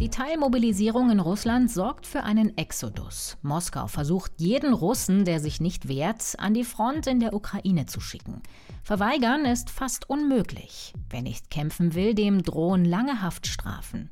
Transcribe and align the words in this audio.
Die 0.00 0.08
Teilmobilisierung 0.08 1.10
in 1.10 1.20
Russland 1.20 1.70
sorgt 1.70 2.04
für 2.04 2.24
einen 2.24 2.58
Exodus. 2.58 3.38
Moskau 3.42 3.86
versucht, 3.86 4.32
jeden 4.38 4.74
Russen, 4.74 5.24
der 5.24 5.38
sich 5.38 5.60
nicht 5.60 5.86
wehrt, 5.86 6.34
an 6.38 6.52
die 6.52 6.64
Front 6.64 7.06
in 7.06 7.20
der 7.20 7.32
Ukraine 7.32 7.86
zu 7.86 8.00
schicken. 8.00 8.42
Verweigern 8.82 9.44
ist 9.44 9.70
fast 9.70 10.10
unmöglich. 10.10 10.92
Wer 11.10 11.22
nicht 11.22 11.48
kämpfen 11.48 11.94
will, 11.94 12.14
dem 12.14 12.42
drohen 12.42 12.84
lange 12.84 13.22
Haftstrafen. 13.22 14.10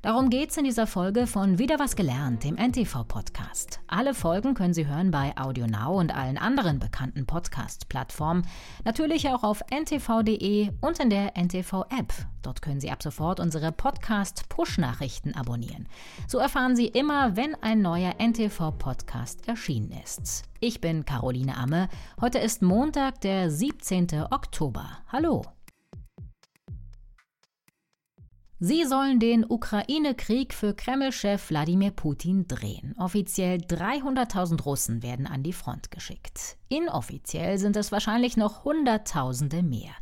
Darum 0.00 0.30
geht's 0.30 0.56
in 0.56 0.62
dieser 0.62 0.86
Folge 0.86 1.26
von 1.26 1.58
Wieder 1.58 1.80
was 1.80 1.96
gelernt, 1.96 2.44
dem 2.44 2.54
NTV-Podcast. 2.56 3.80
Alle 3.88 4.14
Folgen 4.14 4.54
können 4.54 4.72
Sie 4.72 4.86
hören 4.86 5.10
bei 5.10 5.36
AudioNow 5.36 5.98
und 5.98 6.14
allen 6.14 6.38
anderen 6.38 6.78
bekannten 6.78 7.26
Podcast-Plattformen. 7.26 8.46
Natürlich 8.84 9.28
auch 9.28 9.42
auf 9.42 9.60
ntv.de 9.72 10.70
und 10.80 11.00
in 11.00 11.10
der 11.10 11.36
NTV-App. 11.36 12.12
Dort 12.42 12.62
können 12.62 12.80
Sie 12.80 12.92
ab 12.92 13.02
sofort 13.02 13.40
unsere 13.40 13.72
Podcast-Push-Nachrichten 13.72 15.34
abonnieren. 15.34 15.88
So 16.28 16.38
erfahren 16.38 16.76
Sie 16.76 16.86
immer, 16.86 17.34
wenn 17.34 17.56
ein 17.56 17.82
neuer 17.82 18.14
NTV-Podcast 18.20 19.48
erschienen 19.48 19.92
ist. 20.04 20.44
Ich 20.60 20.80
bin 20.80 21.06
Caroline 21.06 21.56
Amme. 21.56 21.88
Heute 22.20 22.38
ist 22.38 22.62
Montag, 22.62 23.20
der 23.22 23.50
17. 23.50 24.26
Oktober. 24.30 24.98
Hallo. 25.08 25.57
Sie 28.60 28.84
sollen 28.84 29.20
den 29.20 29.48
Ukraine-Krieg 29.48 30.52
für 30.52 30.74
Kreml-Chef 30.74 31.48
Wladimir 31.48 31.92
Putin 31.92 32.48
drehen. 32.48 32.92
Offiziell 32.98 33.58
300.000 33.58 34.60
Russen 34.62 35.04
werden 35.04 35.28
an 35.28 35.44
die 35.44 35.52
Front 35.52 35.92
geschickt. 35.92 36.56
Inoffiziell 36.68 37.58
sind 37.58 37.76
es 37.76 37.92
wahrscheinlich 37.92 38.36
noch 38.36 38.64
Hunderttausende 38.64 39.62
mehr. 39.62 39.92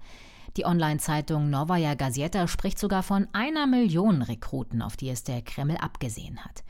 Die 0.56 0.64
Online-Zeitung 0.64 1.50
Novaya 1.50 1.92
Gazeta 1.96 2.48
spricht 2.48 2.78
sogar 2.78 3.02
von 3.02 3.28
einer 3.34 3.66
Million 3.66 4.22
Rekruten, 4.22 4.80
auf 4.80 4.96
die 4.96 5.10
es 5.10 5.22
der 5.22 5.42
Kreml 5.42 5.76
abgesehen 5.76 6.42
hat. 6.42 6.64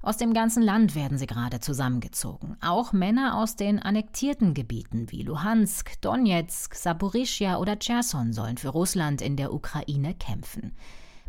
Aus 0.00 0.16
dem 0.16 0.32
ganzen 0.32 0.62
Land 0.62 0.94
werden 0.94 1.18
sie 1.18 1.26
gerade 1.26 1.60
zusammengezogen. 1.60 2.56
Auch 2.62 2.94
Männer 2.94 3.36
aus 3.36 3.56
den 3.56 3.78
annektierten 3.78 4.54
Gebieten 4.54 5.10
wie 5.10 5.20
Luhansk, 5.20 6.00
Donetsk, 6.00 6.74
Saporischia 6.74 7.58
oder 7.58 7.78
Cherson 7.78 8.32
sollen 8.32 8.56
für 8.56 8.70
Russland 8.70 9.20
in 9.20 9.36
der 9.36 9.52
Ukraine 9.52 10.14
kämpfen. 10.14 10.72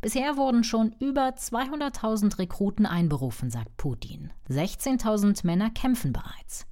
Bisher 0.02 0.38
wurden 0.38 0.64
schon 0.64 0.96
über 1.00 1.30
200.000 1.30 2.38
Rekruten 2.38 2.86
einberufen, 2.86 3.50
sagt 3.50 3.78
Putin. 3.78 4.32
16.000 4.50 5.46
Männer 5.46 5.72
kämpfen 5.72 6.14
bereits. 6.14 6.68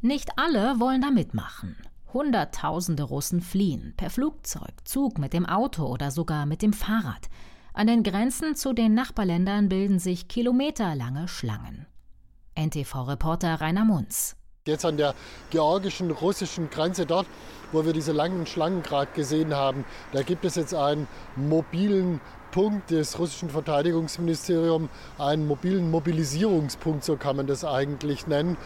Nicht 0.00 0.30
alle 0.36 0.78
wollen 0.78 1.00
da 1.00 1.10
mitmachen. 1.10 1.76
Hunderttausende 2.12 3.02
Russen 3.02 3.40
fliehen 3.40 3.94
per 3.96 4.10
Flugzeug, 4.10 4.72
Zug, 4.84 5.18
mit 5.18 5.32
dem 5.32 5.46
Auto 5.46 5.86
oder 5.86 6.10
sogar 6.10 6.46
mit 6.46 6.62
dem 6.62 6.72
Fahrrad. 6.72 7.28
An 7.74 7.86
den 7.86 8.02
Grenzen 8.02 8.54
zu 8.54 8.72
den 8.72 8.94
Nachbarländern 8.94 9.68
bilden 9.68 9.98
sich 9.98 10.28
kilometerlange 10.28 11.28
Schlangen. 11.28 11.86
NTV-Reporter 12.54 13.60
Rainer 13.60 13.84
Munz. 13.84 14.36
Jetzt 14.66 14.84
an 14.84 14.96
der 14.96 15.14
georgischen, 15.50 16.10
russischen 16.10 16.68
Grenze 16.68 17.06
dort, 17.06 17.26
wo 17.72 17.86
wir 17.86 17.92
diese 17.92 18.12
langen 18.12 18.46
Schlangen 18.46 18.82
gerade 18.82 19.10
gesehen 19.12 19.54
haben, 19.54 19.84
da 20.12 20.22
gibt 20.22 20.44
es 20.44 20.56
jetzt 20.56 20.74
einen 20.74 21.06
mobilen 21.36 22.20
Punkt 22.50 22.90
des 22.90 23.18
russischen 23.18 23.50
Verteidigungsministeriums, 23.50 24.88
einen 25.18 25.46
mobilen 25.46 25.90
Mobilisierungspunkt, 25.90 27.04
so 27.04 27.16
kann 27.16 27.36
man 27.36 27.46
das 27.46 27.64
eigentlich 27.64 28.26
nennen. 28.26 28.56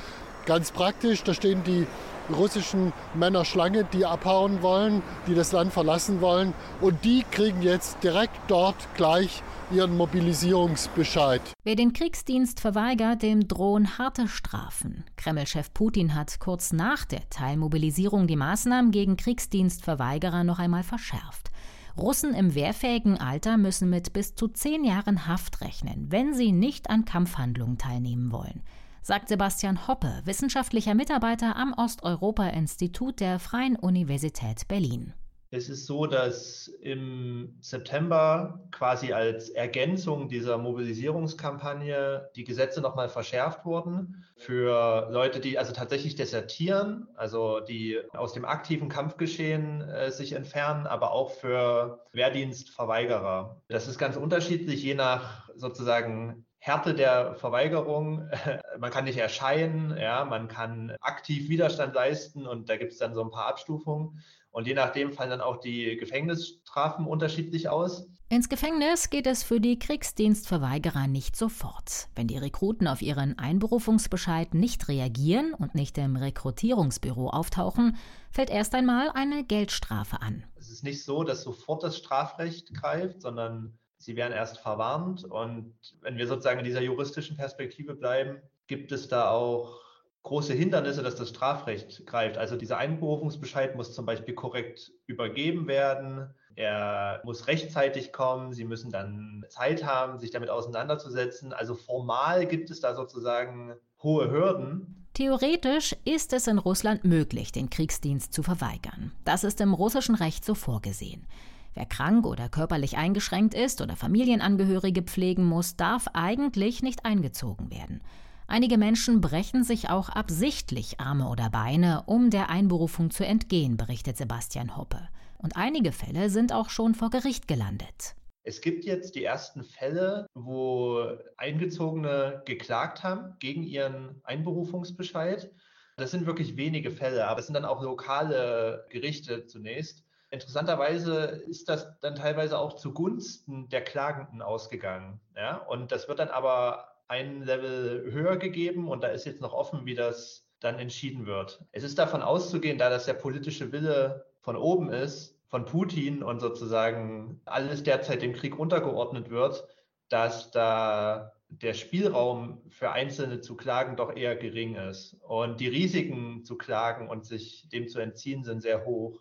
Ganz 0.47 0.73
praktisch, 0.73 1.23
da 1.23 1.35
stehen 1.35 1.63
die 1.65 1.87
russischen 2.33 2.93
Männer 3.15 3.45
Schlange, 3.45 3.85
die 3.93 4.05
abhauen 4.05 4.63
wollen, 4.63 5.03
die 5.27 5.35
das 5.35 5.53
Land 5.53 5.73
verlassen 5.73 6.21
wollen. 6.21 6.53
Und 6.81 7.05
die 7.05 7.25
kriegen 7.31 7.63
jetzt 7.63 8.03
direkt 8.03 8.39
dort 8.49 8.77
gleich 8.97 9.43
ihren 9.73 9.97
Mobilisierungsbescheid. 9.97 11.41
Wer 11.65 11.77
den 11.77 11.93
Kriegsdienst 11.93 12.61
verweigert, 12.61 13.23
dem 13.23 13.47
drohen 13.47 13.99
harte 13.99 14.29
Strafen. 14.29 15.05
Kreml-Chef 15.17 15.73
Putin 15.73 16.15
hat 16.15 16.41
kurz 16.41 16.73
nach 16.73 17.05
der 17.05 17.29
Teilmobilisierung 17.31 18.27
die 18.27 18.37
Maßnahmen 18.37 18.91
gegen 18.91 19.17
Kriegsdienstverweigerer 19.17 20.45
noch 20.45 20.59
einmal 20.59 20.83
verschärft. 20.83 21.51
Russen 21.97 22.35
im 22.35 22.55
wehrfähigen 22.55 23.19
Alter 23.19 23.57
müssen 23.57 23.91
mit 23.91 24.13
bis 24.13 24.35
zu 24.35 24.49
zehn 24.49 24.85
Jahren 24.85 25.27
Haft 25.27 25.61
rechnen, 25.61 26.07
wenn 26.11 26.35
sie 26.35 26.53
nicht 26.53 26.91
an 26.91 27.05
Kampfhandlungen 27.05 27.79
teilnehmen 27.79 28.33
wollen 28.33 28.63
sagt 29.03 29.29
Sebastian 29.29 29.89
Hoppe, 29.89 30.23
wissenschaftlicher 30.25 30.95
Mitarbeiter 30.95 31.57
am 31.57 31.75
Osteuropa-Institut 31.75 33.19
der 33.19 33.41
Freien 33.41 33.77
Universität 33.77 34.69
Berlin. 34.69 35.13
Es 35.55 35.69
ist 35.69 35.85
so, 35.85 36.07
dass 36.07 36.67
im 36.67 37.59
September 37.61 38.59
quasi 38.71 39.13
als 39.13 39.51
Ergänzung 39.51 40.31
dieser 40.31 40.57
Mobilisierungskampagne 40.57 42.31
die 42.35 42.45
Gesetze 42.45 42.81
nochmal 42.81 43.11
verschärft 43.11 43.67
wurden 43.67 44.25
für 44.39 45.11
Leute, 45.11 45.41
die 45.41 45.59
also 45.59 45.75
tatsächlich 45.75 46.15
desertieren, 46.15 47.07
also 47.17 47.61
die 47.61 48.01
aus 48.15 48.33
dem 48.33 48.47
aktiven 48.47 48.89
Kampfgeschehen 48.89 49.83
äh, 49.83 50.11
sich 50.11 50.33
entfernen, 50.33 50.87
aber 50.87 51.13
auch 51.13 51.33
für 51.33 52.03
Wehrdienstverweigerer. 52.13 53.61
Das 53.69 53.89
ist 53.89 53.99
ganz 53.99 54.17
unterschiedlich, 54.17 54.83
je 54.83 54.95
nach 54.95 55.51
sozusagen 55.55 56.47
Härte 56.61 56.95
der 56.95 57.35
Verweigerung. 57.35 58.31
Man 58.79 58.91
kann 58.91 59.05
nicht 59.05 59.19
erscheinen, 59.19 59.99
ja, 59.99 60.25
man 60.25 60.49
kann 60.49 60.97
aktiv 61.01 61.49
Widerstand 61.49 61.95
leisten 61.95 62.47
und 62.47 62.71
da 62.71 62.77
gibt 62.77 62.93
es 62.93 62.99
dann 62.99 63.15
so 63.15 63.23
ein 63.23 63.31
paar 63.31 63.49
Abstufungen. 63.49 64.23
Und 64.53 64.67
je 64.67 64.75
nachdem 64.75 65.13
fallen 65.13 65.31
dann 65.31 65.41
auch 65.41 65.57
die 65.57 65.97
Gefängnisstrafen 65.97 67.07
unterschiedlich 67.07 67.69
aus. 67.69 68.07
Ins 68.29 68.49
Gefängnis 68.49 69.11
geht 69.11 69.27
es 69.27 69.43
für 69.43 69.61
die 69.61 69.79
Kriegsdienstverweigerer 69.79 71.07
nicht 71.07 71.37
sofort. 71.37 72.09
Wenn 72.15 72.29
die 72.29 72.39
Rekruten 72.39 72.87
auf 72.87 73.03
ihren 73.03 73.39
Einberufungsbescheid 73.39 74.55
nicht 74.55 74.89
reagieren 74.89 75.55
und 75.55 75.75
nicht 75.75 75.99
im 75.99 76.17
Rekrutierungsbüro 76.17 77.29
auftauchen, 77.29 77.97
fällt 78.31 78.51
erst 78.51 78.75
einmal 78.75 79.11
eine 79.11 79.45
Geldstrafe 79.45 80.21
an. 80.21 80.45
Es 80.57 80.71
ist 80.71 80.85
nicht 80.85 81.03
so, 81.05 81.25
dass 81.25 81.43
sofort 81.43 81.83
das 81.83 81.97
Strafrecht 81.97 82.75
greift, 82.75 83.23
sondern 83.23 83.79
sie 83.99 84.17
werden 84.17 84.33
erst 84.33 84.59
verwarnt. 84.59 85.25
Und 85.25 85.75
wenn 86.01 86.17
wir 86.17 86.27
sozusagen 86.27 86.59
in 86.59 86.65
dieser 86.65 86.83
juristischen 86.83 87.37
Perspektive 87.37 87.95
bleiben, 87.95 88.41
gibt 88.67 88.93
es 88.93 89.09
da 89.09 89.31
auch 89.31 89.81
große 90.23 90.53
Hindernisse, 90.53 91.03
dass 91.03 91.17
das 91.17 91.31
Strafrecht 91.31 92.07
greift. 92.07 92.39
Also 92.39 92.57
dieser 92.57 92.79
Einberufungsbescheid 92.79 93.77
muss 93.77 93.93
zum 93.93 94.07
Beispiel 94.07 94.35
korrekt 94.35 94.93
übergeben 95.07 95.67
werden. 95.67 96.33
Er 96.55 97.21
muss 97.25 97.49
rechtzeitig 97.49 98.13
kommen. 98.13 98.53
Sie 98.53 98.65
müssen 98.65 98.91
dann 98.91 99.45
Zeit 99.49 99.85
haben, 99.85 100.19
sich 100.19 100.31
damit 100.31 100.51
auseinanderzusetzen. 100.51 101.53
Also 101.53 101.75
formal 101.75 102.47
gibt 102.47 102.71
es 102.71 102.81
da 102.81 102.95
sozusagen 102.95 103.75
hohe 104.03 104.31
Hürden. 104.31 105.07
Theoretisch 105.15 105.95
ist 106.05 106.33
es 106.33 106.47
in 106.47 106.59
Russland 106.59 107.05
möglich, 107.05 107.53
den 107.53 107.69
Kriegsdienst 107.69 108.33
zu 108.33 108.43
verweigern. 108.43 109.13
Das 109.25 109.45
ist 109.45 109.61
im 109.61 109.75
russischen 109.75 110.15
Recht 110.15 110.45
so 110.45 110.55
vorgesehen. 110.55 111.27
Wer 111.75 111.87
krank 111.87 112.27
oder 112.27 112.49
körperlich 112.49 112.97
eingeschränkt 112.97 113.55
ist 113.55 113.81
oder 113.81 113.97
Familienangehörige 113.97 115.03
pflegen 115.03 115.45
muss, 115.45 115.77
darf 115.77 116.07
eigentlich 116.13 116.83
nicht 116.83 117.05
eingezogen 117.05 117.71
werden. 117.71 118.03
Einige 118.47 118.77
Menschen 118.77 119.21
brechen 119.21 119.65
sich 119.65 119.89
auch 119.89 120.09
absichtlich 120.09 121.01
Arme 121.01 121.29
oder 121.29 121.51
Beine, 121.51 122.03
um 122.07 122.31
der 122.31 122.51
Einberufung 122.51 123.11
zu 123.11 123.25
entgehen, 123.25 123.77
berichtet 123.77 124.17
Sebastian 124.17 124.77
Hoppe. 124.77 125.09
Und 125.39 125.57
einige 125.57 125.93
Fälle 125.93 126.31
sind 126.31 126.53
auch 126.53 126.69
schon 126.69 126.95
vor 126.95 127.11
Gericht 127.11 127.49
gelandet. 127.49 128.15
Es 128.45 128.61
gibt 128.61 128.85
jetzt 128.85 129.15
die 129.15 129.25
ersten 129.25 129.63
Fälle, 129.63 130.27
wo 130.35 131.07
Eingezogene 131.37 132.43
geklagt 132.45 133.05
haben 133.05 133.37
gegen 133.39 133.63
ihren 133.63 134.21
Einberufungsbescheid. 134.25 135.51
Das 135.97 136.11
sind 136.11 136.27
wirklich 136.27 136.57
wenige 136.57 136.91
Fälle, 136.91 137.29
aber 137.29 137.41
es 137.41 137.47
sind 137.47 137.55
dann 137.55 137.65
auch 137.65 137.83
lokale 137.83 138.87
Gerichte 138.91 139.47
zunächst. 139.47 140.05
Interessanterweise 140.31 141.43
ist 141.47 141.69
das 141.69 141.99
dann 142.01 142.15
teilweise 142.15 142.59
auch 142.59 142.73
zugunsten 142.75 143.69
der 143.69 143.85
Klagenden 143.85 144.43
ausgegangen. 144.43 145.21
Ja? 145.37 145.57
Und 145.57 145.93
das 145.93 146.09
wird 146.09 146.19
dann 146.19 146.31
aber 146.31 146.92
ein 147.09 147.43
Level 147.43 148.11
höher 148.11 148.37
gegeben 148.37 148.89
und 148.89 149.03
da 149.03 149.09
ist 149.09 149.27
jetzt 149.27 149.41
noch 149.41 149.53
offen, 149.53 149.85
wie 149.87 149.95
das 149.95 150.47
dann 150.61 150.79
entschieden 150.79 151.27
wird. 151.27 151.65
Es 151.73 151.83
ist 151.83 151.99
davon 151.99 152.23
auszugehen, 152.23 152.79
da 152.79 152.89
das 152.89 153.07
der 153.07 153.15
politische 153.15 153.73
Wille 153.73 154.27
von 154.41 154.57
oben 154.57 154.91
ist, 154.91 155.39
von 155.49 155.65
Putin 155.65 156.23
und 156.23 156.41
sozusagen 156.41 157.41
alles 157.45 157.83
derzeit 157.83 158.23
dem 158.23 158.33
Krieg 158.33 158.59
untergeordnet 158.59 159.29
wird, 159.29 159.67
dass 160.09 160.51
da 160.51 161.33
der 161.49 161.75
Spielraum 161.75 162.63
für 162.71 162.93
Einzelne 162.93 163.41
zu 163.41 163.57
klagen 163.57 163.97
doch 163.97 164.17
eher 164.17 164.37
gering 164.37 164.77
ist. 164.77 165.15
Und 165.23 165.61
die 165.61 165.69
Risiken 165.69 166.45
zu 166.45 166.57
klagen 166.57 167.09
und 167.09 167.27
sich 167.27 167.69
dem 167.69 167.89
zu 167.89 167.99
entziehen 167.99 168.45
sind 168.45 168.63
sehr 168.63 168.87
hoch. 168.87 169.21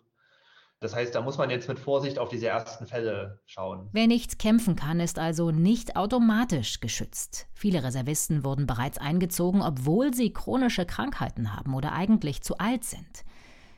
Das 0.82 0.96
heißt, 0.96 1.14
da 1.14 1.20
muss 1.20 1.38
man 1.38 1.48
jetzt 1.48 1.68
mit 1.68 1.78
Vorsicht 1.78 2.18
auf 2.18 2.28
diese 2.28 2.48
ersten 2.48 2.86
Fälle 2.86 3.38
schauen. 3.46 3.88
Wer 3.92 4.08
nichts 4.08 4.36
kämpfen 4.36 4.74
kann, 4.74 4.98
ist 4.98 5.16
also 5.16 5.52
nicht 5.52 5.94
automatisch 5.94 6.80
geschützt. 6.80 7.46
Viele 7.54 7.84
Reservisten 7.84 8.44
wurden 8.44 8.66
bereits 8.66 8.98
eingezogen, 8.98 9.62
obwohl 9.62 10.12
sie 10.12 10.32
chronische 10.32 10.84
Krankheiten 10.84 11.56
haben 11.56 11.74
oder 11.74 11.92
eigentlich 11.92 12.42
zu 12.42 12.58
alt 12.58 12.82
sind. 12.82 13.24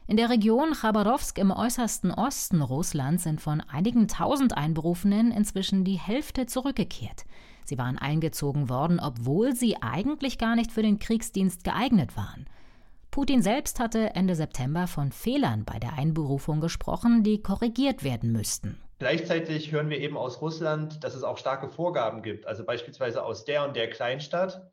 In 0.07 0.17
der 0.17 0.31
Region 0.31 0.73
Chabarowsk 0.73 1.39
im 1.39 1.51
äußersten 1.51 2.11
Osten 2.11 2.63
Russlands 2.63 3.25
sind 3.25 3.43
von 3.43 3.61
einigen 3.61 4.09
tausend 4.09 4.57
Einberufenen 4.57 5.31
inzwischen 5.31 5.85
die 5.85 5.99
Hälfte 5.99 6.47
zurückgekehrt. 6.47 7.27
Sie 7.67 7.77
waren 7.77 7.99
eingezogen 7.99 8.71
worden, 8.71 8.99
obwohl 8.99 9.55
sie 9.55 9.77
eigentlich 9.83 10.39
gar 10.39 10.57
nicht 10.57 10.73
für 10.73 10.83
den 10.83 10.99
Kriegsdienst 10.99 11.65
geeignet 11.65 12.17
waren. 12.17 12.47
Putin 13.15 13.43
selbst 13.43 13.79
hatte 13.79 14.17
Ende 14.17 14.35
September 14.35 14.89
von 14.89 15.13
Fehlern 15.13 15.65
bei 15.65 15.79
der 15.79 15.93
Einberufung 15.93 16.61
gesprochen, 16.61 17.23
die 17.23 17.41
korrigiert 17.41 18.03
werden 18.03 18.33
müssten. 18.33 18.83
Gleichzeitig 18.99 19.71
hören 19.71 19.89
wir 19.89 20.01
eben 20.01 20.17
aus 20.17 20.41
Russland, 20.41 21.05
dass 21.05 21.15
es 21.15 21.23
auch 21.23 21.39
starke 21.39 21.69
Vorgaben 21.69 22.23
gibt. 22.23 22.45
Also 22.45 22.65
beispielsweise 22.65 23.23
aus 23.23 23.45
der 23.45 23.69
und 23.69 23.77
der 23.77 23.89
Kleinstadt 23.89 24.69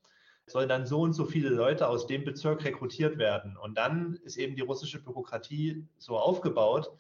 sollen 0.48 0.68
dann 0.68 0.88
so 0.88 1.02
und 1.02 1.14
so 1.14 1.26
viele 1.26 1.50
Leute 1.50 1.88
aus 1.88 2.08
dem 2.08 2.24
Bezirk 2.24 2.64
rekrutiert 2.66 3.20
werden. 3.20 3.58
Und 3.58 3.78
dann 3.78 4.16
ist 4.24 4.38
eben 4.38 4.56
die 4.56 4.64
russische 4.64 5.04
Bürokratie 5.04 5.88
so 6.00 6.18
aufgebaut, 6.18 6.92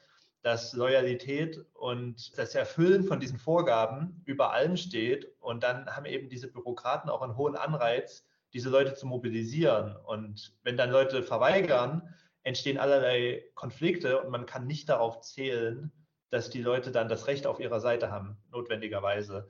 dass 0.43 0.73
Loyalität 0.73 1.65
und 1.73 2.37
das 2.37 2.53
Erfüllen 2.53 3.03
von 3.03 3.19
diesen 3.19 3.39
Vorgaben 3.39 4.21
über 4.25 4.53
allem 4.53 4.77
steht. 4.77 5.27
Und 5.39 5.63
dann 5.63 5.87
haben 5.87 6.05
eben 6.05 6.29
diese 6.29 6.51
Bürokraten 6.51 7.09
auch 7.09 7.23
einen 7.23 7.35
hohen 7.35 7.55
Anreiz, 7.55 8.27
diese 8.53 8.69
Leute 8.69 8.93
zu 8.93 9.07
mobilisieren. 9.07 9.95
Und 10.05 10.53
wenn 10.63 10.77
dann 10.77 10.91
Leute 10.91 11.23
verweigern, 11.23 12.13
entstehen 12.43 12.77
allerlei 12.77 13.43
Konflikte 13.55 14.21
und 14.21 14.31
man 14.31 14.45
kann 14.45 14.67
nicht 14.67 14.89
darauf 14.89 15.21
zählen, 15.21 15.91
dass 16.29 16.49
die 16.49 16.61
Leute 16.61 16.91
dann 16.91 17.09
das 17.09 17.27
Recht 17.27 17.45
auf 17.45 17.59
ihrer 17.59 17.79
Seite 17.79 18.11
haben, 18.11 18.37
notwendigerweise. 18.51 19.49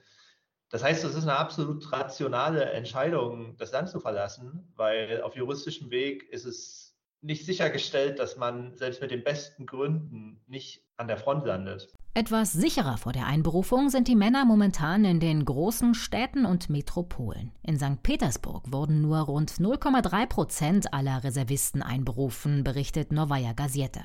Das 0.69 0.83
heißt, 0.83 1.03
es 1.03 1.15
ist 1.15 1.24
eine 1.24 1.38
absolut 1.38 1.92
rationale 1.92 2.63
Entscheidung, 2.65 3.57
das 3.57 3.71
Land 3.71 3.89
zu 3.89 4.00
verlassen, 4.00 4.71
weil 4.75 5.21
auf 5.21 5.36
juristischem 5.36 5.92
Weg 5.92 6.24
ist 6.30 6.45
es 6.45 6.90
nicht 7.21 7.45
sichergestellt, 7.45 8.19
dass 8.19 8.38
man 8.38 8.75
selbst 8.75 9.01
mit 9.01 9.12
den 9.12 9.23
besten 9.23 9.65
Gründen 9.65 10.41
nicht 10.47 10.83
an 10.97 11.07
der 11.07 11.18
Front 11.18 11.45
landet. 11.45 11.94
Etwas 12.13 12.51
sicherer 12.51 12.97
vor 12.97 13.13
der 13.13 13.25
Einberufung 13.25 13.89
sind 13.89 14.07
die 14.07 14.15
Männer 14.15 14.44
momentan 14.44 15.06
in 15.06 15.19
den 15.19 15.45
großen 15.45 15.94
Städten 15.94 16.45
und 16.45 16.69
Metropolen. 16.69 17.51
In 17.63 17.77
St. 17.77 18.03
Petersburg 18.03 18.71
wurden 18.71 19.01
nur 19.01 19.19
rund 19.19 19.51
0,3 19.53 20.25
Prozent 20.27 20.94
aller 20.94 21.23
Reservisten 21.23 21.81
einberufen, 21.81 22.63
berichtet 22.63 23.12
Novaya 23.12 23.53
Gazeta. 23.53 24.03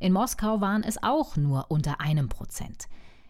In 0.00 0.12
Moskau 0.12 0.60
waren 0.60 0.82
es 0.82 1.00
auch 1.02 1.36
nur 1.36 1.70
unter 1.70 2.00
einem 2.00 2.28
Prozent. 2.28 2.88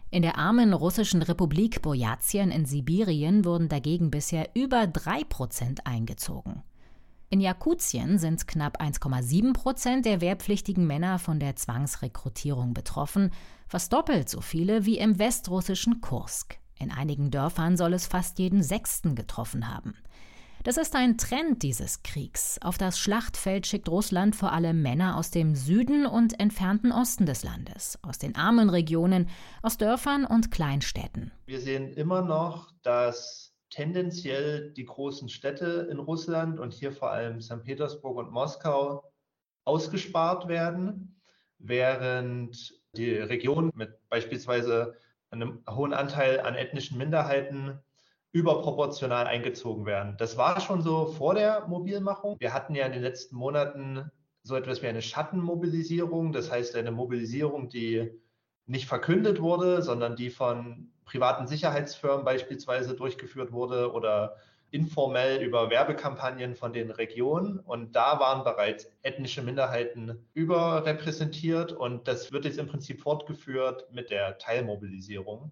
In 0.09 0.23
der 0.23 0.37
armen 0.37 0.73
russischen 0.73 1.21
Republik 1.21 1.81
Boyatien 1.81 2.49
in 2.49 2.65
Sibirien 2.65 3.45
wurden 3.45 3.69
dagegen 3.69 4.09
bisher 4.09 4.49
über 4.55 4.87
drei 4.87 5.23
Prozent 5.23 5.85
eingezogen. 5.85 6.63
In 7.29 7.41
Jakutien 7.41 8.19
sind 8.19 8.47
knapp 8.47 8.79
1,7 8.79 9.53
Prozent 9.53 10.05
der 10.05 10.21
wehrpflichtigen 10.21 10.85
Männer 10.85 11.17
von 11.19 11.39
der 11.39 11.55
Zwangsrekrutierung 11.55 12.73
betroffen, 12.73 13.31
fast 13.67 13.91
doppelt 13.91 14.29
so 14.29 14.41
viele 14.41 14.85
wie 14.85 14.99
im 14.99 15.17
westrussischen 15.17 16.01
Kursk. 16.01 16.59
In 16.79 16.91
einigen 16.91 17.31
Dörfern 17.31 17.77
soll 17.77 17.93
es 17.93 18.05
fast 18.05 18.37
jeden 18.37 18.61
Sechsten 18.61 19.15
getroffen 19.15 19.73
haben. 19.73 19.95
Das 20.65 20.77
ist 20.77 20.95
ein 20.95 21.17
Trend 21.17 21.61
dieses 21.61 22.01
Kriegs. 22.01 22.57
Auf 22.61 22.79
das 22.79 22.97
Schlachtfeld 22.97 23.67
schickt 23.67 23.87
Russland 23.87 24.35
vor 24.35 24.51
allem 24.51 24.81
Männer 24.81 25.15
aus 25.15 25.29
dem 25.29 25.55
Süden 25.55 26.07
und 26.07 26.39
entfernten 26.39 26.91
Osten 26.91 27.27
des 27.27 27.43
Landes, 27.43 27.99
aus 28.01 28.17
den 28.17 28.35
armen 28.35 28.71
Regionen, 28.71 29.29
aus 29.61 29.77
Dörfern 29.77 30.25
und 30.25 30.49
Kleinstädten. 30.49 31.31
Wir 31.45 31.61
sehen 31.61 31.93
immer 31.93 32.23
noch, 32.23 32.71
dass 32.81 33.54
tendenziell 33.75 34.71
die 34.71 34.85
großen 34.85 35.27
Städte 35.27 35.89
in 35.91 35.99
Russland 35.99 36.61
und 36.61 36.73
hier 36.73 36.93
vor 36.93 37.11
allem 37.11 37.41
St. 37.41 37.61
Petersburg 37.65 38.17
und 38.17 38.31
Moskau 38.31 39.03
ausgespart 39.65 40.47
werden, 40.47 41.21
während 41.57 42.73
die 42.95 43.11
Regionen 43.11 43.71
mit 43.75 43.99
beispielsweise 44.07 44.95
einem 45.29 45.61
hohen 45.69 45.93
Anteil 45.93 46.39
an 46.39 46.55
ethnischen 46.55 46.97
Minderheiten 46.97 47.77
überproportional 48.31 49.27
eingezogen 49.27 49.85
werden. 49.85 50.15
Das 50.17 50.37
war 50.37 50.61
schon 50.61 50.81
so 50.81 51.07
vor 51.07 51.35
der 51.35 51.67
Mobilmachung. 51.67 52.37
Wir 52.39 52.53
hatten 52.53 52.75
ja 52.75 52.85
in 52.85 52.93
den 52.93 53.01
letzten 53.01 53.35
Monaten 53.35 54.09
so 54.43 54.55
etwas 54.55 54.81
wie 54.83 54.87
eine 54.87 55.01
Schattenmobilisierung, 55.01 56.31
das 56.31 56.49
heißt 56.49 56.77
eine 56.77 56.91
Mobilisierung, 56.91 57.67
die 57.67 58.09
nicht 58.67 58.87
verkündet 58.87 59.41
wurde, 59.41 59.81
sondern 59.81 60.15
die 60.15 60.29
von 60.29 60.89
privaten 61.05 61.47
Sicherheitsfirmen 61.47 62.25
beispielsweise 62.25 62.95
durchgeführt 62.95 63.51
wurde 63.51 63.91
oder 63.91 64.37
informell 64.71 65.41
über 65.41 65.69
Werbekampagnen 65.69 66.55
von 66.55 66.73
den 66.73 66.91
Regionen. 66.91 67.59
Und 67.59 67.95
da 67.95 68.19
waren 68.19 68.43
bereits 68.43 68.91
ethnische 69.03 69.41
Minderheiten 69.41 70.27
überrepräsentiert. 70.33 71.71
Und 71.71 72.07
das 72.07 72.31
wird 72.31 72.45
jetzt 72.45 72.57
im 72.57 72.67
Prinzip 72.67 73.01
fortgeführt 73.01 73.91
mit 73.91 74.09
der 74.09 74.37
Teilmobilisierung. 74.37 75.51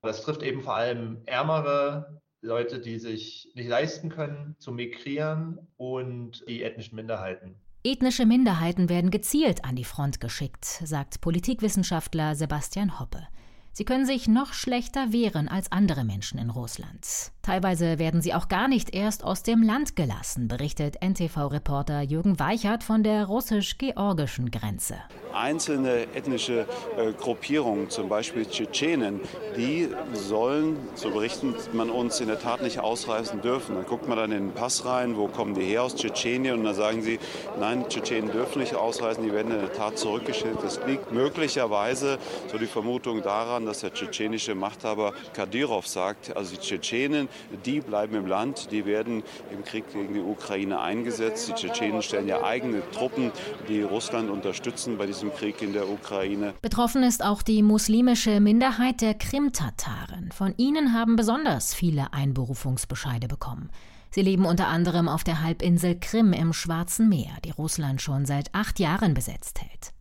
Das 0.00 0.22
trifft 0.22 0.42
eben 0.42 0.62
vor 0.62 0.76
allem 0.76 1.22
ärmere 1.26 2.20
Leute, 2.40 2.80
die 2.80 2.98
sich 2.98 3.50
nicht 3.54 3.68
leisten 3.68 4.08
können, 4.08 4.54
zu 4.58 4.70
migrieren 4.72 5.66
und 5.76 6.48
die 6.48 6.62
ethnischen 6.62 6.96
Minderheiten. 6.96 7.60
Ethnische 7.86 8.26
Minderheiten 8.26 8.88
werden 8.88 9.12
gezielt 9.12 9.64
an 9.64 9.76
die 9.76 9.84
Front 9.84 10.18
geschickt, 10.18 10.64
sagt 10.64 11.20
Politikwissenschaftler 11.20 12.34
Sebastian 12.34 12.98
Hoppe. 12.98 13.28
Sie 13.76 13.84
können 13.84 14.06
sich 14.06 14.26
noch 14.26 14.54
schlechter 14.54 15.12
wehren 15.12 15.48
als 15.48 15.70
andere 15.70 16.02
Menschen 16.02 16.38
in 16.38 16.48
Russland. 16.48 17.30
Teilweise 17.42 17.98
werden 17.98 18.22
sie 18.22 18.32
auch 18.32 18.48
gar 18.48 18.68
nicht 18.68 18.94
erst 18.94 19.22
aus 19.22 19.42
dem 19.42 19.62
Land 19.62 19.96
gelassen, 19.96 20.48
berichtet 20.48 20.96
NTV-Reporter 21.02 22.00
Jürgen 22.00 22.40
Weichert 22.40 22.82
von 22.82 23.02
der 23.02 23.26
russisch-georgischen 23.26 24.50
Grenze. 24.50 24.96
Einzelne 25.34 26.06
ethnische 26.14 26.66
äh, 26.96 27.12
Gruppierungen, 27.12 27.90
zum 27.90 28.08
Beispiel 28.08 28.46
Tschetschenen, 28.46 29.20
die 29.58 29.90
sollen, 30.14 30.78
so 30.94 31.10
berichtet 31.10 31.74
man 31.74 31.90
uns, 31.90 32.18
in 32.20 32.28
der 32.28 32.40
Tat 32.40 32.62
nicht 32.62 32.80
ausreisen 32.80 33.42
dürfen. 33.42 33.74
Dann 33.74 33.84
guckt 33.84 34.08
man 34.08 34.16
dann 34.16 34.32
in 34.32 34.48
den 34.48 34.54
Pass 34.54 34.86
rein, 34.86 35.18
wo 35.18 35.28
kommen 35.28 35.54
die 35.54 35.64
her 35.64 35.82
aus 35.82 35.94
Tschetschenien 35.94 36.58
und 36.58 36.64
dann 36.64 36.74
sagen 36.74 37.02
sie, 37.02 37.20
nein, 37.60 37.84
Tschetschenen 37.86 38.32
dürfen 38.32 38.60
nicht 38.60 38.74
ausreisen, 38.74 39.22
die 39.22 39.32
werden 39.32 39.52
in 39.52 39.60
der 39.60 39.74
Tat 39.74 39.98
zurückgestellt. 39.98 40.56
Das 40.62 40.80
liegt 40.86 41.12
möglicherweise, 41.12 42.18
so 42.50 42.56
die 42.56 42.66
Vermutung 42.66 43.22
daran, 43.22 43.65
dass 43.66 43.80
der 43.80 43.92
tschetschenische 43.92 44.54
Machthaber 44.54 45.12
Kadyrov 45.34 45.86
sagt, 45.86 46.36
also 46.36 46.54
die 46.54 46.60
Tschetschenen, 46.60 47.28
die 47.64 47.80
bleiben 47.80 48.14
im 48.16 48.26
Land, 48.26 48.70
die 48.70 48.86
werden 48.86 49.22
im 49.52 49.64
Krieg 49.64 49.92
gegen 49.92 50.14
die 50.14 50.20
Ukraine 50.20 50.80
eingesetzt. 50.80 51.48
Die 51.48 51.54
Tschetschenen 51.54 52.02
stellen 52.02 52.28
ja 52.28 52.42
eigene 52.42 52.82
Truppen, 52.92 53.32
die 53.68 53.82
Russland 53.82 54.30
unterstützen 54.30 54.98
bei 54.98 55.06
diesem 55.06 55.32
Krieg 55.34 55.60
in 55.62 55.72
der 55.72 55.88
Ukraine. 55.88 56.54
Betroffen 56.62 57.02
ist 57.02 57.24
auch 57.24 57.42
die 57.42 57.62
muslimische 57.62 58.40
Minderheit 58.40 59.00
der 59.00 59.14
Krim-Tataren. 59.14 60.30
Von 60.32 60.54
ihnen 60.56 60.92
haben 60.92 61.16
besonders 61.16 61.74
viele 61.74 62.12
Einberufungsbescheide 62.12 63.28
bekommen. 63.28 63.70
Sie 64.10 64.22
leben 64.22 64.46
unter 64.46 64.68
anderem 64.68 65.08
auf 65.08 65.24
der 65.24 65.42
Halbinsel 65.42 65.98
Krim 66.00 66.32
im 66.32 66.52
Schwarzen 66.52 67.08
Meer, 67.08 67.36
die 67.44 67.50
Russland 67.50 68.00
schon 68.00 68.24
seit 68.24 68.54
acht 68.54 68.78
Jahren 68.78 69.12
besetzt 69.12 69.60
hält. 69.60 69.95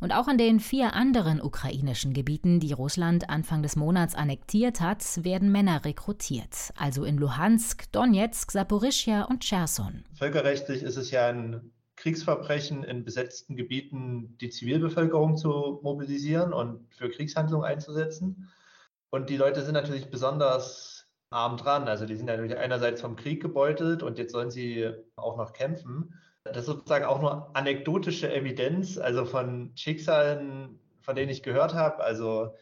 Und 0.00 0.12
auch 0.12 0.28
in 0.28 0.38
den 0.38 0.60
vier 0.60 0.94
anderen 0.94 1.40
ukrainischen 1.40 2.12
Gebieten, 2.12 2.60
die 2.60 2.72
Russland 2.72 3.28
Anfang 3.28 3.62
des 3.62 3.74
Monats 3.74 4.14
annektiert 4.14 4.80
hat, 4.80 5.02
werden 5.24 5.50
Männer 5.50 5.84
rekrutiert. 5.84 6.72
Also 6.76 7.04
in 7.04 7.16
Luhansk, 7.16 7.90
Donetsk, 7.90 8.52
Saporischja 8.52 9.24
und 9.24 9.42
Cherson. 9.42 10.04
Völkerrechtlich 10.14 10.82
ist 10.82 10.96
es 10.96 11.10
ja 11.10 11.26
ein 11.28 11.72
Kriegsverbrechen 11.96 12.84
in 12.84 13.04
besetzten 13.04 13.56
Gebieten, 13.56 14.38
die 14.40 14.50
Zivilbevölkerung 14.50 15.36
zu 15.36 15.80
mobilisieren 15.82 16.52
und 16.52 16.86
für 16.94 17.10
Kriegshandlungen 17.10 17.66
einzusetzen. 17.66 18.48
Und 19.10 19.30
die 19.30 19.36
Leute 19.36 19.62
sind 19.62 19.74
natürlich 19.74 20.10
besonders 20.10 21.08
arm 21.30 21.56
dran. 21.56 21.88
Also 21.88 22.06
die 22.06 22.16
sind 22.16 22.26
natürlich 22.26 22.56
einerseits 22.56 23.00
vom 23.00 23.16
Krieg 23.16 23.42
gebeutelt 23.42 24.02
und 24.04 24.18
jetzt 24.18 24.32
sollen 24.32 24.50
sie 24.50 24.90
auch 25.16 25.36
noch 25.36 25.52
kämpfen. 25.52 26.14
Das 26.52 26.58
ist 26.58 26.66
sozusagen 26.66 27.04
auch 27.04 27.20
nur 27.20 27.54
anekdotische 27.56 28.32
Evidenz, 28.32 28.98
also 28.98 29.24
von 29.24 29.72
Schicksalen, 29.74 30.78
von 31.02 31.16
denen 31.16 31.30
ich 31.30 31.42
gehört 31.42 31.74
habe. 31.74 32.02
Also 32.02 32.54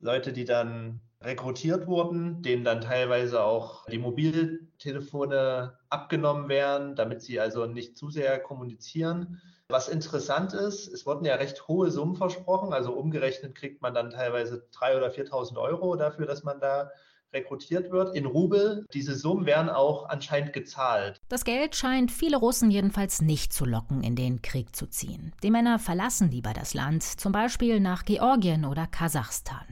Leute, 0.00 0.32
die 0.32 0.44
dann 0.44 1.00
rekrutiert 1.20 1.86
wurden, 1.86 2.42
denen 2.42 2.64
dann 2.64 2.80
teilweise 2.80 3.42
auch 3.42 3.86
die 3.86 3.98
Mobiltelefone 3.98 5.78
abgenommen 5.88 6.48
werden, 6.48 6.96
damit 6.96 7.22
sie 7.22 7.38
also 7.38 7.66
nicht 7.66 7.96
zu 7.96 8.10
sehr 8.10 8.40
kommunizieren. 8.40 9.40
Was 9.68 9.88
interessant 9.88 10.52
ist, 10.52 10.88
es 10.88 11.06
wurden 11.06 11.24
ja 11.24 11.36
recht 11.36 11.68
hohe 11.68 11.90
Summen 11.90 12.16
versprochen, 12.16 12.72
also 12.72 12.92
umgerechnet 12.92 13.54
kriegt 13.54 13.80
man 13.80 13.94
dann 13.94 14.10
teilweise 14.10 14.66
3.000 14.74 14.96
oder 14.96 15.08
4.000 15.08 15.58
Euro 15.58 15.96
dafür, 15.96 16.26
dass 16.26 16.42
man 16.42 16.60
da 16.60 16.90
rekrutiert 17.32 17.90
wird 17.90 18.14
in 18.14 18.26
Rubel. 18.26 18.86
Diese 18.92 19.14
Summen 19.14 19.46
werden 19.46 19.68
auch 19.68 20.08
anscheinend 20.08 20.52
gezahlt. 20.52 21.20
Das 21.28 21.44
Geld 21.44 21.74
scheint 21.76 22.10
viele 22.10 22.36
Russen 22.36 22.70
jedenfalls 22.70 23.22
nicht 23.22 23.52
zu 23.52 23.64
locken, 23.64 24.02
in 24.02 24.16
den 24.16 24.42
Krieg 24.42 24.74
zu 24.76 24.86
ziehen. 24.86 25.32
Die 25.42 25.50
Männer 25.50 25.78
verlassen 25.78 26.30
lieber 26.30 26.52
das 26.52 26.74
Land, 26.74 27.02
zum 27.02 27.32
Beispiel 27.32 27.80
nach 27.80 28.04
Georgien 28.04 28.64
oder 28.64 28.86
Kasachstan. 28.86 29.64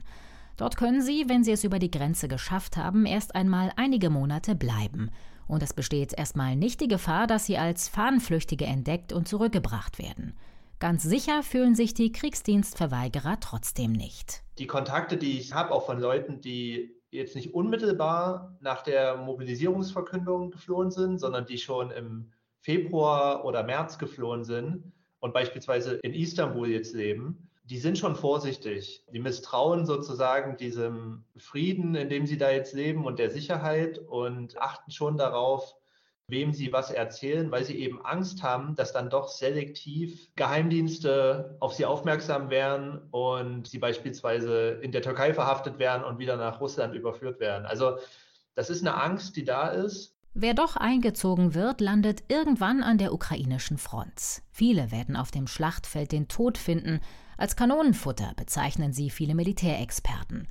Dort 0.57 0.77
können 0.77 1.01
sie, 1.01 1.25
wenn 1.29 1.43
sie 1.43 1.53
es 1.53 1.65
über 1.65 1.79
die 1.79 1.91
Grenze 1.91 2.29
geschafft 2.29 2.77
haben, 2.77 3.07
erst 3.07 3.35
einmal 3.35 3.73
einige 3.77 4.11
Monate 4.11 4.55
bleiben. 4.55 5.11
Und 5.47 5.63
es 5.63 5.73
besteht 5.73 6.13
erstmal 6.17 6.55
nicht 6.55 6.81
die 6.81 6.89
Gefahr, 6.89 7.27
dass 7.27 7.47
sie 7.47 7.59
als 7.59 7.89
Fahnenflüchtige 7.89 8.67
entdeckt 8.67 9.13
und 9.13 9.27
zurückgebracht 9.27 9.99
werden. 9.99 10.35
Ganz 10.79 11.03
sicher 11.03 11.43
fühlen 11.43 11.75
sich 11.75 11.93
die 11.93 12.13
Kriegsdienstverweigerer 12.13 13.39
trotzdem 13.41 13.93
nicht. 13.93 14.43
Die 14.59 14.67
Kontakte, 14.67 15.17
die 15.17 15.39
ich 15.39 15.53
habe, 15.53 15.73
auch 15.73 15.87
von 15.87 15.99
Leuten, 15.99 16.41
die 16.41 16.95
jetzt 17.11 17.35
nicht 17.35 17.55
unmittelbar 17.55 18.57
nach 18.61 18.83
der 18.83 19.17
Mobilisierungsverkündung 19.17 20.51
geflohen 20.51 20.91
sind, 20.91 21.19
sondern 21.19 21.47
die 21.47 21.59
schon 21.59 21.91
im 21.91 22.33
Februar 22.61 23.45
oder 23.45 23.63
März 23.63 23.99
geflohen 23.99 24.45
sind 24.45 24.93
und 25.19 25.35
beispielsweise 25.35 25.97
in 25.97 26.15
Istanbul 26.15 26.69
jetzt 26.69 26.95
leben, 26.95 27.49
die 27.65 27.79
sind 27.79 27.99
schon 27.99 28.17
vorsichtig. 28.17 29.05
Die 29.13 29.21
misstrauen 29.21 29.87
sozusagen 29.87 30.57
diesem 30.57 31.25
Frieden, 31.37 31.95
in 31.95 32.09
dem 32.09 32.27
sie 32.27 32.37
da 32.37 32.51
jetzt 32.51 32.75
leben 32.75 33.05
und 33.07 33.19
der 33.19 33.31
Sicherheit 33.31 33.99
und 33.99 34.61
achten 34.61 34.91
schon 34.91 35.17
darauf, 35.17 35.77
wem 36.31 36.53
sie 36.53 36.73
was 36.73 36.91
erzählen, 36.91 37.51
weil 37.51 37.65
sie 37.65 37.79
eben 37.79 38.05
Angst 38.05 38.43
haben, 38.43 38.75
dass 38.75 38.93
dann 38.93 39.11
doch 39.11 39.29
selektiv 39.29 40.29
Geheimdienste 40.37 41.57
auf 41.61 41.75
sie 41.75 41.85
aufmerksam 41.85 42.51
werden 42.51 43.01
und 43.11 43.67
sie 43.67 43.79
beispielsweise 43.79 44.79
in 44.83 44.93
der 44.93 45.03
Türkei 45.03 45.35
verhaftet 45.35 45.79
werden 45.79 46.05
und 46.05 46.19
wieder 46.19 46.37
nach 46.37 46.61
Russland 46.61 46.95
überführt 46.95 47.41
werden. 47.41 47.67
Also 47.67 47.97
das 48.55 48.71
ist 48.71 48.81
eine 48.81 49.01
Angst, 49.01 49.37
die 49.37 49.45
da 49.45 49.69
ist. 49.69 50.17
Wer 50.33 50.55
doch 50.55 50.77
eingezogen 50.77 51.55
wird, 51.55 51.81
landet 51.81 52.23
irgendwann 52.29 52.83
an 52.85 52.99
der 52.99 53.13
ukrainischen 53.13 53.79
Front. 53.79 54.43
Viele 54.53 54.93
werden 54.93 55.17
auf 55.17 55.33
dem 55.33 55.49
Schlachtfeld 55.49 56.13
den 56.13 56.29
Tod 56.29 56.57
finden. 56.57 57.01
Als 57.37 57.57
Kanonenfutter 57.57 58.33
bezeichnen 58.37 58.93
sie 58.93 59.11
viele 59.11 59.35
Militärexperten. 59.35 60.47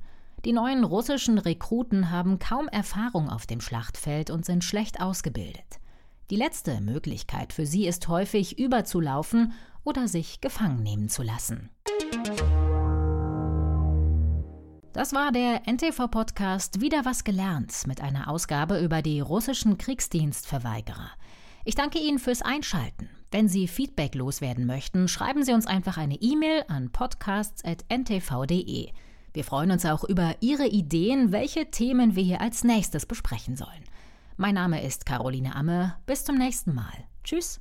Die 0.46 0.52
neuen 0.52 0.84
russischen 0.84 1.36
Rekruten 1.36 2.10
haben 2.10 2.38
kaum 2.38 2.66
Erfahrung 2.68 3.28
auf 3.28 3.46
dem 3.46 3.60
Schlachtfeld 3.60 4.30
und 4.30 4.46
sind 4.46 4.64
schlecht 4.64 5.00
ausgebildet. 5.00 5.80
Die 6.30 6.36
letzte 6.36 6.80
Möglichkeit 6.80 7.52
für 7.52 7.66
sie 7.66 7.86
ist 7.86 8.08
häufig 8.08 8.58
überzulaufen 8.58 9.52
oder 9.84 10.08
sich 10.08 10.40
gefangen 10.40 10.82
nehmen 10.82 11.10
zu 11.10 11.22
lassen. 11.22 11.68
Das 14.94 15.12
war 15.12 15.30
der 15.30 15.62
NTV-Podcast 15.66 16.80
Wieder 16.80 17.04
was 17.04 17.24
gelernt 17.24 17.86
mit 17.86 18.00
einer 18.00 18.28
Ausgabe 18.28 18.80
über 18.80 19.02
die 19.02 19.20
russischen 19.20 19.76
Kriegsdienstverweigerer. 19.76 21.10
Ich 21.66 21.74
danke 21.74 21.98
Ihnen 21.98 22.18
fürs 22.18 22.40
Einschalten. 22.40 23.10
Wenn 23.30 23.48
Sie 23.48 23.68
Feedback 23.68 24.14
loswerden 24.14 24.64
möchten, 24.64 25.06
schreiben 25.06 25.44
Sie 25.44 25.52
uns 25.52 25.66
einfach 25.66 25.98
eine 25.98 26.16
E-Mail 26.16 26.64
an 26.68 26.90
podcasts.ntv.de. 26.90 28.92
Wir 29.32 29.44
freuen 29.44 29.70
uns 29.70 29.86
auch 29.86 30.04
über 30.04 30.34
Ihre 30.40 30.66
Ideen, 30.66 31.32
welche 31.32 31.70
Themen 31.70 32.16
wir 32.16 32.22
hier 32.22 32.40
als 32.40 32.64
nächstes 32.64 33.06
besprechen 33.06 33.56
sollen. 33.56 33.84
Mein 34.36 34.54
Name 34.54 34.82
ist 34.82 35.06
Caroline 35.06 35.54
Amme. 35.54 35.96
Bis 36.06 36.24
zum 36.24 36.36
nächsten 36.36 36.74
Mal. 36.74 37.04
Tschüss. 37.24 37.60